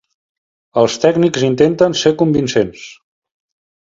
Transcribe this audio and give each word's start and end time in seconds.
Els 0.83 0.95
tècnics 1.03 1.45
intenten 1.47 1.97
ser 1.99 2.13
convincents. 2.21 2.87